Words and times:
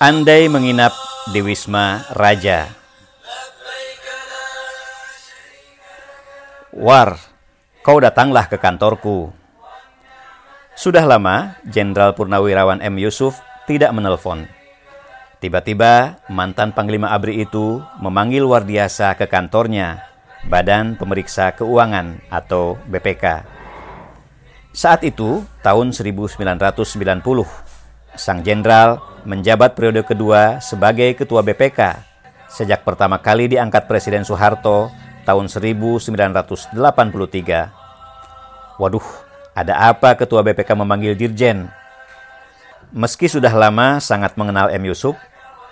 Andai 0.00 0.48
menginap 0.48 0.96
di 1.28 1.44
Wisma 1.44 2.08
Raja. 2.16 2.72
War, 6.72 7.20
kau 7.84 8.00
datanglah 8.00 8.48
ke 8.48 8.56
kantorku. 8.56 9.28
Sudah 10.72 11.04
lama, 11.04 11.60
Jenderal 11.68 12.16
Purnawirawan 12.16 12.80
M. 12.80 12.96
Yusuf 12.96 13.44
tidak 13.68 13.92
menelpon. 13.92 14.48
Tiba-tiba, 15.36 16.16
mantan 16.32 16.72
Panglima 16.72 17.12
ABRI 17.12 17.44
itu 17.44 17.84
memanggil 18.00 18.48
Wardiasa 18.48 19.12
ke 19.20 19.28
kantornya, 19.28 20.00
Badan 20.48 20.96
Pemeriksa 20.96 21.52
Keuangan 21.52 22.24
atau 22.32 22.80
BPK. 22.88 23.44
Saat 24.72 25.04
itu, 25.04 25.44
tahun 25.60 25.92
1990, 25.92 27.69
Sang 28.18 28.42
Jenderal 28.42 28.98
menjabat 29.22 29.76
periode 29.78 30.02
kedua 30.02 30.58
sebagai 30.58 31.12
Ketua 31.14 31.44
BPK 31.44 32.10
sejak 32.50 32.82
pertama 32.82 33.22
kali 33.22 33.46
diangkat 33.46 33.86
Presiden 33.86 34.26
Soeharto 34.26 34.90
tahun 35.22 35.46
1983. 35.46 36.74
Waduh, 38.82 39.06
ada 39.54 39.74
apa 39.94 40.18
Ketua 40.18 40.42
BPK 40.42 40.74
memanggil 40.74 41.14
Dirjen? 41.14 41.70
Meski 42.90 43.30
sudah 43.30 43.54
lama 43.54 44.02
sangat 44.02 44.34
mengenal 44.34 44.74
M. 44.74 44.90
Yusuf, 44.90 45.14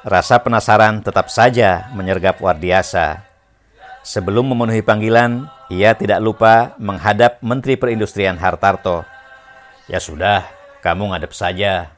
rasa 0.06 0.38
penasaran 0.38 1.02
tetap 1.02 1.26
saja 1.26 1.90
menyergap 1.98 2.38
Wardiasa. 2.38 3.26
Sebelum 4.06 4.46
memenuhi 4.54 4.86
panggilan, 4.86 5.50
ia 5.66 5.98
tidak 5.98 6.22
lupa 6.22 6.78
menghadap 6.78 7.42
Menteri 7.42 7.74
Perindustrian 7.74 8.38
Hartarto. 8.38 9.02
Ya 9.90 9.98
sudah, 9.98 10.46
kamu 10.78 11.10
ngadep 11.10 11.34
saja. 11.34 11.97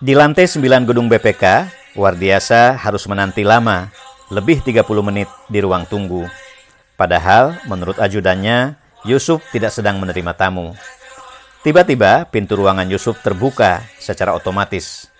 Di 0.00 0.16
lantai 0.16 0.48
9 0.48 0.88
gedung 0.88 1.12
BPK, 1.12 1.68
Wardiasa 1.92 2.72
harus 2.72 3.04
menanti 3.04 3.44
lama, 3.44 3.92
lebih 4.32 4.64
30 4.64 4.80
menit 5.04 5.28
di 5.44 5.60
ruang 5.60 5.84
tunggu. 5.84 6.24
Padahal, 6.96 7.60
menurut 7.68 8.00
ajudannya, 8.00 8.80
Yusuf 9.04 9.44
tidak 9.52 9.76
sedang 9.76 10.00
menerima 10.00 10.32
tamu. 10.32 10.72
Tiba-tiba, 11.60 12.24
pintu 12.32 12.56
ruangan 12.56 12.88
Yusuf 12.88 13.20
terbuka 13.20 13.84
secara 14.00 14.32
otomatis. 14.32 15.12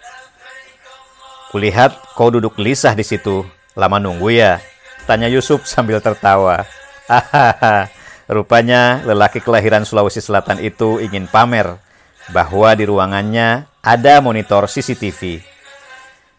Kulihat 1.53 2.17
kau 2.17 2.33
duduk 2.33 2.57
gelisah 2.57 2.97
di 2.97 3.05
situ. 3.05 3.45
Lama 3.77 4.01
nunggu 4.01 4.33
ya? 4.33 4.65
Tanya 5.05 5.29
Yusuf 5.29 5.69
sambil 5.69 6.01
tertawa. 6.01 6.65
Hahaha, 7.05 7.93
rupanya 8.33 9.05
lelaki 9.05 9.45
kelahiran 9.45 9.85
Sulawesi 9.85 10.25
Selatan 10.25 10.57
itu 10.57 11.05
ingin 11.05 11.29
pamer 11.29 11.90
bahwa 12.31 12.75
di 12.75 12.87
ruangannya 12.87 13.67
ada 13.83 14.23
monitor 14.23 14.67
CCTV. 14.67 15.43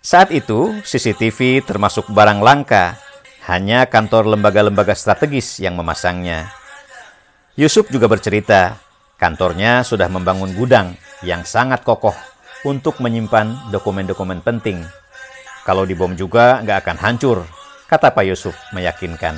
Saat 0.02 0.34
itu, 0.34 0.82
CCTV 0.82 1.62
termasuk 1.62 2.10
barang 2.10 2.42
langka, 2.42 2.98
hanya 3.46 3.86
kantor 3.86 4.34
lembaga-lembaga 4.34 4.98
strategis 4.98 5.62
yang 5.62 5.78
memasangnya. 5.78 6.50
Yusuf 7.54 7.92
juga 7.94 8.10
bercerita, 8.10 8.82
kantornya 9.22 9.86
sudah 9.86 10.10
membangun 10.10 10.58
gudang 10.58 10.98
yang 11.22 11.46
sangat 11.46 11.86
kokoh 11.86 12.16
untuk 12.66 12.98
menyimpan 12.98 13.70
dokumen-dokumen 13.70 14.42
penting. 14.42 14.82
Kalau 15.62 15.86
dibom 15.86 16.18
juga 16.18 16.62
nggak 16.66 16.78
akan 16.82 16.98
hancur, 16.98 17.38
kata 17.86 18.10
Pak 18.10 18.26
Yusuf 18.26 18.58
meyakinkan. 18.74 19.38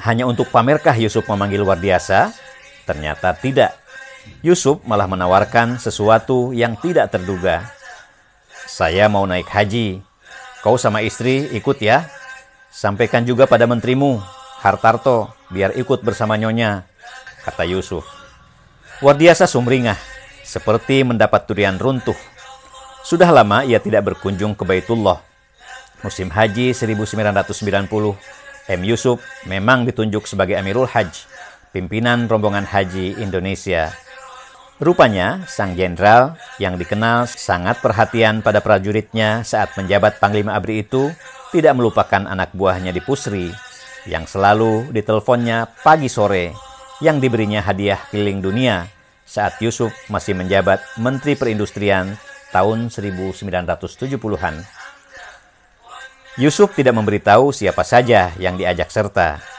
Hanya 0.00 0.24
untuk 0.24 0.48
pamerkah 0.48 0.94
Yusuf 0.94 1.26
memanggil 1.26 1.60
Wardiasa? 1.66 2.32
Ternyata 2.90 3.38
tidak. 3.38 3.78
Yusuf 4.42 4.82
malah 4.82 5.06
menawarkan 5.06 5.78
sesuatu 5.78 6.50
yang 6.50 6.74
tidak 6.74 7.14
terduga. 7.14 7.70
Saya 8.66 9.06
mau 9.06 9.22
naik 9.30 9.46
haji. 9.46 10.02
Kau 10.66 10.74
sama 10.74 10.98
istri 11.06 11.46
ikut 11.54 11.78
ya. 11.78 12.10
Sampaikan 12.74 13.22
juga 13.22 13.46
pada 13.46 13.70
menterimu, 13.70 14.18
Hartarto, 14.58 15.30
biar 15.54 15.78
ikut 15.78 16.02
bersama 16.02 16.34
nyonya, 16.34 16.82
kata 17.46 17.62
Yusuf. 17.62 18.02
Wardiasa 18.98 19.46
sumringah, 19.46 19.98
seperti 20.42 21.06
mendapat 21.06 21.46
durian 21.46 21.78
runtuh. 21.78 22.18
Sudah 23.06 23.30
lama 23.30 23.62
ia 23.62 23.78
tidak 23.78 24.10
berkunjung 24.10 24.58
ke 24.58 24.66
Baitullah. 24.66 25.22
Musim 26.02 26.26
haji 26.26 26.74
1990, 26.74 28.18
M. 28.70 28.80
Yusuf 28.82 29.22
memang 29.46 29.86
ditunjuk 29.86 30.26
sebagai 30.26 30.58
Amirul 30.58 30.86
Hajj, 30.90 31.29
pimpinan 31.70 32.26
rombongan 32.26 32.66
haji 32.66 33.18
Indonesia. 33.18 33.90
Rupanya, 34.80 35.44
sang 35.44 35.76
jenderal 35.76 36.40
yang 36.56 36.80
dikenal 36.80 37.28
sangat 37.28 37.84
perhatian 37.84 38.40
pada 38.40 38.64
prajuritnya 38.64 39.44
saat 39.44 39.76
menjabat 39.76 40.16
Panglima 40.16 40.56
ABRI 40.56 40.88
itu 40.88 41.12
tidak 41.52 41.76
melupakan 41.76 42.24
anak 42.24 42.56
buahnya 42.56 42.88
di 42.88 43.04
Pusri 43.04 43.52
yang 44.08 44.24
selalu 44.24 44.88
diteleponnya 44.88 45.68
pagi 45.84 46.08
sore 46.08 46.56
yang 47.04 47.20
diberinya 47.20 47.60
hadiah 47.60 48.00
keliling 48.08 48.40
dunia 48.40 48.88
saat 49.28 49.60
Yusuf 49.60 49.92
masih 50.08 50.32
menjabat 50.32 50.80
Menteri 50.96 51.36
Perindustrian 51.36 52.16
tahun 52.48 52.88
1970-an. 52.88 54.64
Yusuf 56.40 56.72
tidak 56.72 56.94
memberitahu 56.96 57.52
siapa 57.52 57.84
saja 57.84 58.32
yang 58.40 58.56
diajak 58.56 58.88
serta. 58.88 59.49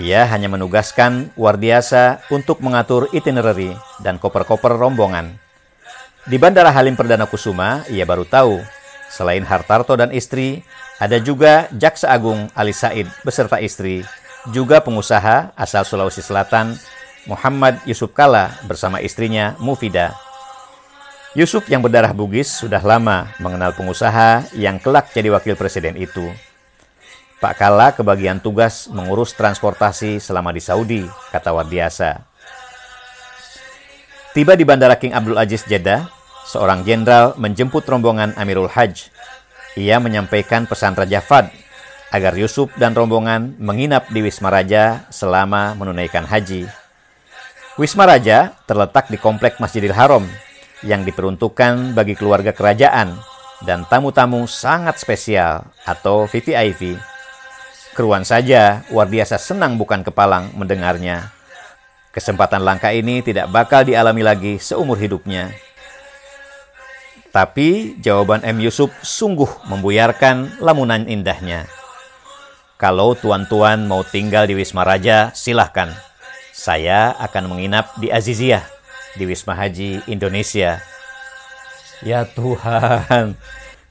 Ia 0.00 0.24
hanya 0.24 0.48
menugaskan 0.48 1.36
Wardiasa 1.36 2.24
untuk 2.32 2.64
mengatur 2.64 3.12
itinerary 3.12 3.76
dan 4.00 4.16
koper-koper 4.16 4.72
rombongan. 4.72 5.36
Di 6.24 6.40
Bandara 6.40 6.72
Halim 6.72 6.96
Perdana 6.96 7.28
Kusuma, 7.28 7.84
ia 7.92 8.08
baru 8.08 8.24
tahu, 8.24 8.62
selain 9.12 9.44
Hartarto 9.44 9.92
dan 9.92 10.08
istri, 10.08 10.64
ada 10.96 11.20
juga 11.20 11.68
Jaksa 11.76 12.08
Agung 12.08 12.48
Ali 12.56 12.72
Said 12.72 13.04
beserta 13.20 13.60
istri, 13.60 14.00
juga 14.48 14.80
pengusaha 14.80 15.52
asal 15.52 15.84
Sulawesi 15.84 16.24
Selatan, 16.24 16.72
Muhammad 17.28 17.76
Yusuf 17.84 18.16
Kala 18.16 18.56
bersama 18.64 18.96
istrinya 19.02 19.58
Mufida. 19.60 20.16
Yusuf 21.36 21.68
yang 21.68 21.84
berdarah 21.84 22.16
Bugis 22.16 22.48
sudah 22.48 22.80
lama 22.80 23.28
mengenal 23.40 23.76
pengusaha 23.76 24.48
yang 24.56 24.80
kelak 24.80 25.12
jadi 25.12 25.28
wakil 25.32 25.52
presiden 25.56 26.00
itu. 26.00 26.32
Pak 27.42 27.58
Kala 27.58 27.90
kebagian 27.90 28.38
tugas 28.38 28.86
mengurus 28.86 29.34
transportasi 29.34 30.22
selama 30.22 30.54
di 30.54 30.62
Saudi, 30.62 31.02
kata 31.34 31.50
Wardiasa. 31.50 32.22
Tiba 34.30 34.54
di 34.54 34.62
Bandara 34.62 34.94
King 34.94 35.10
Abdul 35.10 35.34
Aziz 35.34 35.66
Jeddah, 35.66 36.06
seorang 36.46 36.86
jenderal 36.86 37.34
menjemput 37.42 37.82
rombongan 37.82 38.30
Amirul 38.38 38.70
Hajj. 38.70 39.10
Ia 39.74 39.98
menyampaikan 39.98 40.70
pesan 40.70 40.94
Raja 40.94 41.18
Fad 41.18 41.50
agar 42.14 42.38
Yusuf 42.38 42.70
dan 42.78 42.94
rombongan 42.94 43.58
menginap 43.58 44.06
di 44.14 44.22
Wisma 44.22 44.46
Raja 44.46 45.10
selama 45.10 45.74
menunaikan 45.74 46.22
haji. 46.22 46.70
Wisma 47.74 48.06
Raja 48.06 48.54
terletak 48.70 49.10
di 49.10 49.18
komplek 49.18 49.58
Masjidil 49.58 49.98
Haram 49.98 50.22
yang 50.86 51.02
diperuntukkan 51.02 51.90
bagi 51.90 52.14
keluarga 52.14 52.54
kerajaan 52.54 53.18
dan 53.66 53.82
tamu-tamu 53.90 54.46
sangat 54.46 55.02
spesial 55.02 55.66
atau 55.82 56.30
VVIP 56.30 57.10
Keruan 57.92 58.24
saja, 58.24 58.88
Wardiasa 58.88 59.36
senang 59.36 59.76
bukan 59.76 60.00
kepalang 60.00 60.48
mendengarnya. 60.56 61.28
Kesempatan 62.12 62.64
langka 62.64 62.88
ini 62.88 63.20
tidak 63.20 63.52
bakal 63.52 63.84
dialami 63.84 64.24
lagi 64.24 64.56
seumur 64.56 64.96
hidupnya. 64.96 65.52
Tapi 67.32 67.96
jawaban 68.00 68.44
M. 68.44 68.60
Yusuf 68.64 68.92
sungguh 69.00 69.48
membuyarkan 69.68 70.60
lamunan 70.60 71.04
indahnya. 71.08 71.64
Kalau 72.80 73.16
tuan-tuan 73.16 73.84
mau 73.88 74.04
tinggal 74.04 74.44
di 74.44 74.56
Wisma 74.56 74.84
Raja, 74.84 75.32
silahkan. 75.32 75.92
Saya 76.52 77.16
akan 77.16 77.48
menginap 77.48 77.96
di 77.96 78.12
Aziziyah, 78.12 78.64
di 79.16 79.24
Wisma 79.24 79.56
Haji 79.56 80.04
Indonesia. 80.08 80.84
Ya 82.04 82.28
Tuhan, 82.28 83.36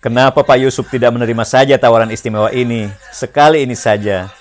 Kenapa 0.02 0.42
Pak 0.42 0.58
Yusuf 0.58 0.90
tidak 0.90 1.14
menerima 1.14 1.46
saja 1.46 1.78
tawaran 1.78 2.10
istimewa 2.10 2.50
ini? 2.50 2.90
Sekali 3.14 3.62
ini 3.62 3.78
saja. 3.78 4.34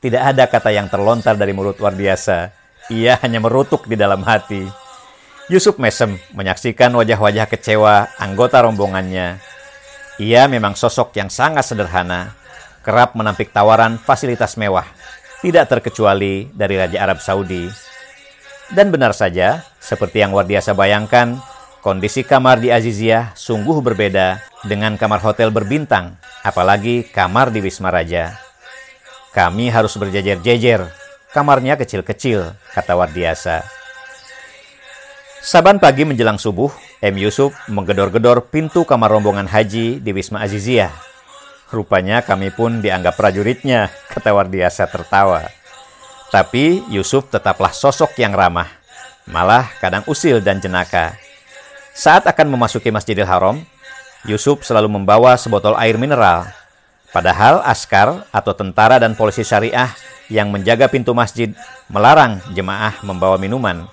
Tidak 0.00 0.16
ada 0.16 0.48
kata 0.48 0.72
yang 0.72 0.88
terlontar 0.88 1.36
dari 1.36 1.52
mulut 1.52 1.76
Wardiasa. 1.76 2.48
Ia 2.88 3.20
hanya 3.20 3.44
merutuk 3.44 3.84
di 3.84 3.92
dalam 3.92 4.24
hati. 4.24 4.64
Yusuf 5.52 5.76
mesem 5.76 6.16
menyaksikan 6.32 6.88
wajah-wajah 6.96 7.44
kecewa 7.44 8.08
anggota 8.16 8.64
rombongannya. 8.64 9.36
Ia 10.16 10.48
memang 10.48 10.72
sosok 10.80 11.12
yang 11.12 11.28
sangat 11.28 11.68
sederhana, 11.68 12.32
kerap 12.80 13.12
menampik 13.12 13.52
tawaran 13.52 14.00
fasilitas 14.00 14.56
mewah, 14.56 14.88
tidak 15.44 15.76
terkecuali 15.76 16.48
dari 16.56 16.80
Raja 16.80 17.04
Arab 17.04 17.20
Saudi. 17.20 17.68
Dan 18.72 18.88
benar 18.88 19.12
saja, 19.12 19.60
seperti 19.76 20.24
yang 20.24 20.32
Wardiasa 20.32 20.72
bayangkan, 20.72 21.36
Kondisi 21.84 22.24
kamar 22.24 22.64
di 22.64 22.72
Aziziyah 22.72 23.36
sungguh 23.36 23.84
berbeda 23.84 24.40
dengan 24.64 24.96
kamar 24.96 25.20
hotel 25.20 25.52
berbintang, 25.52 26.16
apalagi 26.40 27.04
kamar 27.04 27.52
di 27.52 27.60
Wisma 27.60 27.92
Raja. 27.92 28.40
Kami 29.36 29.68
harus 29.68 29.92
berjejer-jejer, 30.00 30.80
kamarnya 31.36 31.76
kecil-kecil, 31.76 32.56
kata 32.72 32.96
Wardiasa. 32.96 33.68
Saban 35.44 35.76
pagi 35.76 36.08
menjelang 36.08 36.40
subuh, 36.40 36.72
M. 37.04 37.20
Yusuf 37.20 37.52
menggedor-gedor 37.68 38.48
pintu 38.48 38.88
kamar 38.88 39.12
rombongan 39.12 39.44
haji 39.44 40.00
di 40.00 40.10
Wisma 40.16 40.40
Aziziyah. 40.40 40.88
Rupanya 41.68 42.24
kami 42.24 42.48
pun 42.48 42.80
dianggap 42.80 43.12
prajuritnya, 43.12 43.92
kata 44.08 44.32
Wardiasa 44.32 44.88
tertawa. 44.88 45.52
Tapi 46.32 46.80
Yusuf 46.88 47.28
tetaplah 47.28 47.76
sosok 47.76 48.16
yang 48.16 48.32
ramah, 48.32 48.72
malah 49.28 49.68
kadang 49.84 50.00
usil 50.08 50.40
dan 50.40 50.64
jenaka. 50.64 51.20
Saat 51.94 52.26
akan 52.26 52.58
memasuki 52.58 52.90
Masjidil 52.90 53.22
Haram, 53.22 53.62
Yusuf 54.26 54.66
selalu 54.66 54.90
membawa 54.90 55.38
sebotol 55.38 55.78
air 55.78 55.94
mineral. 55.94 56.50
Padahal 57.14 57.62
askar 57.62 58.26
atau 58.34 58.50
tentara 58.50 58.98
dan 58.98 59.14
polisi 59.14 59.46
syariah 59.46 59.94
yang 60.26 60.50
menjaga 60.50 60.90
pintu 60.90 61.14
masjid 61.14 61.54
melarang 61.86 62.42
jemaah 62.50 62.98
membawa 63.06 63.38
minuman. 63.38 63.86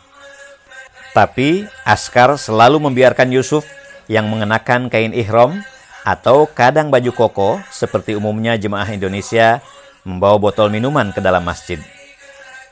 Tapi 1.12 1.68
Askar 1.84 2.40
selalu 2.40 2.80
membiarkan 2.80 3.30
Yusuf 3.36 3.68
yang 4.08 4.32
mengenakan 4.32 4.88
kain 4.88 5.12
ihram 5.12 5.60
atau 6.08 6.48
kadang 6.48 6.88
baju 6.88 7.12
koko 7.12 7.50
seperti 7.68 8.16
umumnya 8.16 8.56
jemaah 8.56 8.88
Indonesia 8.90 9.60
membawa 10.08 10.40
botol 10.40 10.72
minuman 10.72 11.12
ke 11.14 11.20
dalam 11.20 11.44
masjid. 11.44 11.78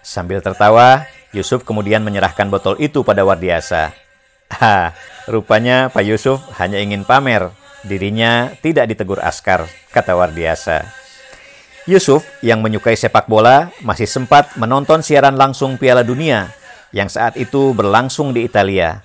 Sambil 0.01 0.39
tertawa, 0.39 1.05
Yusuf 1.35 1.67
kemudian 1.67 2.01
menyerahkan 2.01 2.47
botol 2.47 2.79
itu 2.79 3.03
pada 3.03 3.27
Wardiasa. 3.27 4.08
Ha, 4.49 4.97
rupanya 5.29 5.93
Pak 5.93 6.01
Yusuf 6.01 6.41
hanya 6.57 6.81
ingin 6.81 7.05
pamer, 7.05 7.53
dirinya 7.85 8.49
tidak 8.65 8.89
ditegur 8.89 9.21
Askar, 9.21 9.69
kata 9.93 10.17
Wardiasa. 10.17 10.89
Yusuf 11.89 12.25
yang 12.45 12.61
menyukai 12.61 12.97
sepak 12.97 13.25
bola 13.25 13.73
masih 13.81 14.05
sempat 14.05 14.53
menonton 14.57 15.01
siaran 15.01 15.37
langsung 15.37 15.77
Piala 15.77 16.05
Dunia 16.05 16.53
yang 16.93 17.09
saat 17.09 17.37
itu 17.37 17.73
berlangsung 17.73 18.33
di 18.33 18.45
Italia. 18.45 19.01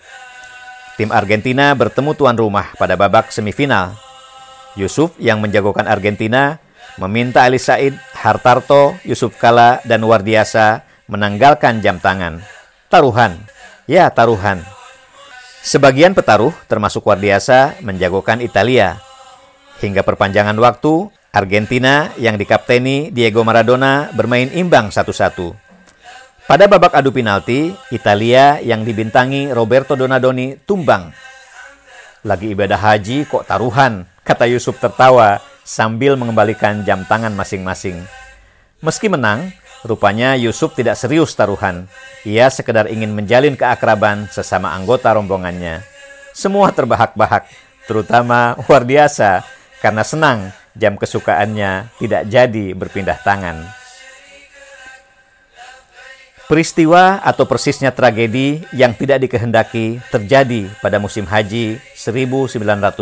Tim 0.96 1.10
Argentina 1.10 1.72
bertemu 1.74 2.12
tuan 2.16 2.36
rumah 2.36 2.72
pada 2.76 2.94
babak 2.94 3.32
semifinal. 3.32 3.96
Yusuf 4.76 5.14
yang 5.20 5.40
menjagokan 5.40 5.86
Argentina 5.86 6.58
meminta 6.98 7.42
Ali 7.42 7.58
Said, 7.58 7.94
Hartarto, 8.14 8.94
Yusuf 9.02 9.34
Kala, 9.38 9.82
dan 9.86 10.02
Wardiasa 10.06 10.86
menanggalkan 11.10 11.82
jam 11.82 11.98
tangan. 11.98 12.42
Taruhan. 12.88 13.38
Ya, 13.90 14.08
taruhan. 14.08 14.73
Sebagian 15.64 16.12
petaruh, 16.12 16.52
termasuk 16.68 17.08
Wardiasa, 17.08 17.80
menjagokan 17.80 18.44
Italia. 18.44 19.00
Hingga 19.80 20.04
perpanjangan 20.04 20.60
waktu, 20.60 21.08
Argentina 21.32 22.12
yang 22.20 22.36
dikapteni 22.36 23.08
Diego 23.08 23.40
Maradona 23.48 24.12
bermain 24.12 24.52
imbang 24.52 24.92
satu-satu. 24.92 25.56
Pada 26.44 26.68
babak 26.68 26.92
adu 26.92 27.16
penalti, 27.16 27.72
Italia 27.88 28.60
yang 28.60 28.84
dibintangi 28.84 29.48
Roberto 29.56 29.96
Donadoni 29.96 30.60
tumbang. 30.68 31.08
Lagi 32.28 32.52
ibadah 32.52 32.76
haji 32.76 33.24
kok 33.24 33.48
taruhan, 33.48 34.04
kata 34.20 34.44
Yusuf 34.44 34.76
tertawa 34.76 35.40
sambil 35.64 36.20
mengembalikan 36.20 36.84
jam 36.84 37.08
tangan 37.08 37.32
masing-masing. 37.32 38.04
Meski 38.84 39.08
menang, 39.08 39.48
rupanya 39.84 40.34
Yusuf 40.34 40.72
tidak 40.72 40.96
serius 40.96 41.36
taruhan. 41.36 41.86
Ia 42.24 42.48
sekedar 42.48 42.88
ingin 42.88 43.12
menjalin 43.12 43.54
keakraban 43.54 44.26
sesama 44.32 44.72
anggota 44.72 45.12
rombongannya. 45.12 45.84
Semua 46.34 46.72
terbahak-bahak, 46.74 47.46
terutama 47.86 48.58
Wardiasa, 48.66 49.44
karena 49.78 50.02
senang 50.02 50.50
jam 50.74 50.98
kesukaannya 50.98 51.94
tidak 52.00 52.22
jadi 52.26 52.74
berpindah 52.74 53.20
tangan. 53.22 53.62
Peristiwa 56.44 57.24
atau 57.24 57.48
persisnya 57.48 57.88
tragedi 57.88 58.60
yang 58.76 58.92
tidak 58.92 59.24
dikehendaki 59.24 59.96
terjadi 60.12 60.68
pada 60.84 61.00
musim 61.00 61.24
haji 61.24 61.80
1990. 61.96 63.00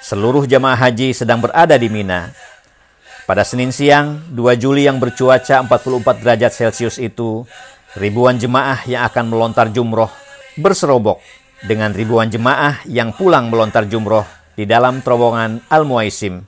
Seluruh 0.00 0.48
jamaah 0.48 0.78
haji 0.88 1.12
sedang 1.12 1.44
berada 1.44 1.76
di 1.76 1.92
Mina. 1.92 2.32
Pada 3.26 3.42
Senin 3.42 3.74
siang, 3.74 4.22
2 4.30 4.54
Juli 4.54 4.86
yang 4.86 5.02
bercuaca 5.02 5.58
44 5.66 6.22
derajat 6.22 6.52
Celcius 6.54 7.02
itu, 7.02 7.42
ribuan 7.98 8.38
jemaah 8.38 8.86
yang 8.86 9.02
akan 9.10 9.26
melontar 9.26 9.74
jumroh 9.74 10.10
berserobok 10.56 11.18
dengan 11.66 11.90
ribuan 11.90 12.30
jemaah 12.30 12.86
yang 12.86 13.10
pulang 13.10 13.50
melontar 13.50 13.90
jumroh 13.90 14.24
di 14.54 14.64
dalam 14.64 15.02
terowongan 15.02 15.66
Al-Muaisim. 15.66 16.46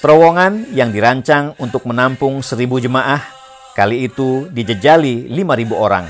Terowongan 0.00 0.72
yang 0.74 0.90
dirancang 0.90 1.54
untuk 1.60 1.84
menampung 1.86 2.40
seribu 2.42 2.82
jemaah 2.82 3.42
Kali 3.72 4.04
itu 4.04 4.52
dijejali 4.52 5.32
5.000 5.32 5.72
orang. 5.72 6.04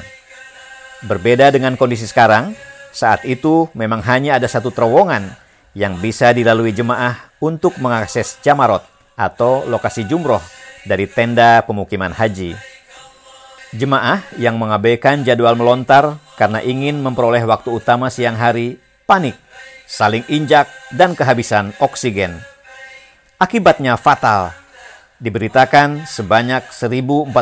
Berbeda 1.06 1.54
dengan 1.54 1.78
kondisi 1.78 2.10
sekarang, 2.10 2.58
saat 2.90 3.22
itu 3.22 3.70
memang 3.78 4.02
hanya 4.02 4.34
ada 4.34 4.50
satu 4.50 4.74
terowongan 4.74 5.30
yang 5.70 5.94
bisa 6.02 6.34
dilalui 6.34 6.74
jemaah 6.74 7.30
untuk 7.38 7.78
mengakses 7.78 8.42
Jamarot 8.42 8.82
atau 9.16 9.64
lokasi 9.68 10.08
jumroh 10.08 10.40
dari 10.86 11.06
tenda 11.06 11.62
pemukiman 11.62 12.10
haji. 12.10 12.56
Jemaah 13.72 14.20
yang 14.36 14.60
mengabaikan 14.60 15.24
jadwal 15.24 15.56
melontar 15.56 16.20
karena 16.36 16.60
ingin 16.60 17.00
memperoleh 17.00 17.40
waktu 17.48 17.72
utama 17.72 18.12
siang 18.12 18.36
hari, 18.36 18.76
panik, 19.08 19.32
saling 19.88 20.24
injak, 20.28 20.68
dan 20.92 21.16
kehabisan 21.16 21.72
oksigen. 21.80 22.36
Akibatnya 23.40 23.96
fatal 23.96 24.52
diberitakan 25.22 26.04
sebanyak 26.04 26.68
1.426 26.68 27.32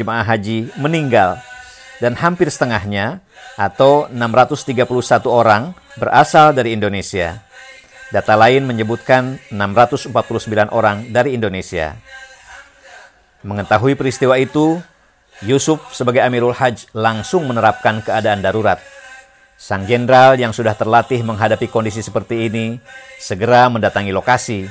jemaah 0.00 0.24
haji 0.24 0.70
meninggal 0.80 1.36
dan 2.00 2.16
hampir 2.16 2.48
setengahnya 2.48 3.20
atau 3.60 4.08
631 4.08 4.88
orang 5.28 5.76
berasal 6.00 6.52
dari 6.56 6.76
Indonesia. 6.76 7.42
Data 8.14 8.38
lain 8.38 8.66
menyebutkan 8.66 9.38
649 9.50 10.14
orang 10.70 11.10
dari 11.10 11.34
Indonesia. 11.34 11.98
Mengetahui 13.42 13.98
peristiwa 13.98 14.38
itu, 14.38 14.78
Yusuf 15.42 15.92
sebagai 15.92 16.22
Amirul 16.22 16.54
Hajj 16.54 16.90
langsung 16.94 17.44
menerapkan 17.50 18.00
keadaan 18.00 18.40
darurat. 18.40 18.78
Sang 19.56 19.88
jenderal 19.88 20.36
yang 20.36 20.52
sudah 20.52 20.76
terlatih 20.76 21.24
menghadapi 21.24 21.66
kondisi 21.68 22.04
seperti 22.04 22.48
ini 22.48 22.76
segera 23.16 23.72
mendatangi 23.72 24.12
lokasi 24.12 24.68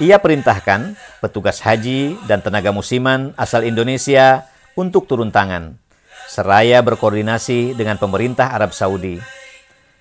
ia 0.00 0.16
perintahkan 0.16 0.96
petugas 1.20 1.60
haji 1.60 2.16
dan 2.24 2.40
tenaga 2.40 2.72
musiman 2.72 3.36
asal 3.36 3.60
Indonesia 3.68 4.48
untuk 4.72 5.04
turun 5.04 5.28
tangan, 5.28 5.76
seraya 6.24 6.80
berkoordinasi 6.80 7.76
dengan 7.76 8.00
pemerintah 8.00 8.48
Arab 8.56 8.72
Saudi. 8.72 9.20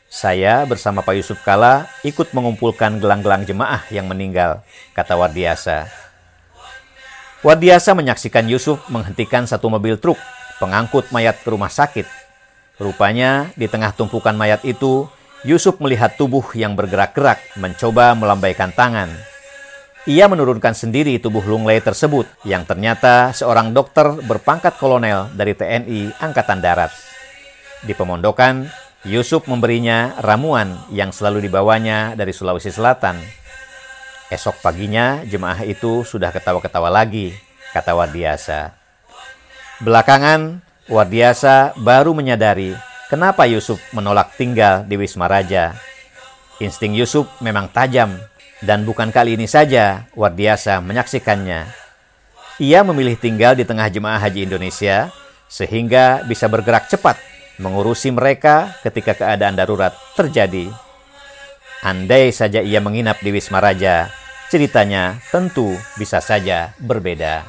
Saya 0.09 0.65
bersama 0.65 1.05
Pak 1.05 1.21
Yusuf 1.21 1.37
Kala 1.45 1.85
ikut 2.01 2.33
mengumpulkan 2.33 2.97
gelang-gelang 2.97 3.45
jemaah 3.45 3.85
yang 3.93 4.09
meninggal, 4.09 4.65
kata 4.97 5.13
Wardiasa. 5.13 5.85
Wardiasa 7.45 7.93
menyaksikan 7.93 8.49
Yusuf 8.49 8.81
menghentikan 8.89 9.45
satu 9.45 9.69
mobil 9.69 10.01
truk 10.01 10.17
pengangkut 10.57 11.13
mayat 11.13 11.37
ke 11.45 11.53
rumah 11.53 11.69
sakit. 11.69 12.09
Rupanya 12.81 13.53
di 13.53 13.69
tengah 13.69 13.93
tumpukan 13.93 14.33
mayat 14.33 14.65
itu, 14.65 15.05
Yusuf 15.45 15.77
melihat 15.77 16.17
tubuh 16.17 16.43
yang 16.57 16.73
bergerak-gerak 16.73 17.61
mencoba 17.61 18.17
melambaikan 18.17 18.73
tangan. 18.73 19.13
Ia 20.09 20.25
menurunkan 20.25 20.73
sendiri 20.73 21.21
tubuh 21.21 21.45
Lunglei 21.45 21.85
tersebut 21.85 22.25
yang 22.49 22.65
ternyata 22.65 23.29
seorang 23.29 23.77
dokter 23.77 24.09
berpangkat 24.25 24.73
kolonel 24.81 25.29
dari 25.37 25.53
TNI 25.53 26.17
Angkatan 26.17 26.65
Darat. 26.65 26.89
Di 27.85 27.93
pemondokan, 27.93 28.67
Yusuf 29.07 29.47
memberinya 29.47 30.19
ramuan 30.19 30.75
yang 30.91 31.15
selalu 31.15 31.47
dibawanya 31.47 32.19
dari 32.19 32.35
Sulawesi 32.35 32.67
Selatan. 32.67 33.15
Esok 34.27 34.59
paginya 34.59 35.23
jemaah 35.23 35.63
itu 35.63 36.03
sudah 36.03 36.35
ketawa-ketawa 36.35 36.91
lagi, 36.91 37.31
kata 37.71 37.95
Wardiasa. 37.95 38.75
Belakangan, 39.79 40.59
Wardiasa 40.91 41.79
baru 41.79 42.11
menyadari 42.11 42.75
kenapa 43.07 43.47
Yusuf 43.47 43.79
menolak 43.95 44.35
tinggal 44.35 44.83
di 44.83 44.99
Wisma 44.99 45.31
Raja. 45.31 45.79
Insting 46.59 46.91
Yusuf 46.91 47.23
memang 47.39 47.71
tajam 47.71 48.19
dan 48.59 48.83
bukan 48.83 49.15
kali 49.15 49.39
ini 49.39 49.47
saja 49.47 50.11
Wardiasa 50.11 50.83
menyaksikannya. 50.83 51.71
Ia 52.59 52.83
memilih 52.83 53.15
tinggal 53.15 53.55
di 53.55 53.63
tengah 53.63 53.87
jemaah 53.87 54.19
haji 54.19 54.43
Indonesia 54.43 55.07
sehingga 55.47 56.19
bisa 56.27 56.51
bergerak 56.51 56.91
cepat 56.91 57.38
mengurusi 57.59 58.09
mereka 58.09 58.79
ketika 58.81 59.13
keadaan 59.13 59.59
darurat 59.59 59.93
terjadi. 60.15 60.71
Andai 61.83 62.31
saja 62.35 62.59
ia 62.59 62.83
menginap 62.83 63.23
di 63.23 63.31
Wisma 63.31 63.63
Raja, 63.63 64.11
ceritanya 64.51 65.19
tentu 65.31 65.75
bisa 65.95 66.19
saja 66.19 66.75
berbeda. 66.79 67.47